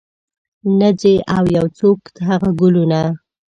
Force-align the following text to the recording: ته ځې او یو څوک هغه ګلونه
ته 0.79 0.87
ځې 0.99 1.13
او 1.35 1.43
یو 1.57 1.65
څوک 1.77 1.99
هغه 2.27 2.49
ګلونه 2.59 3.01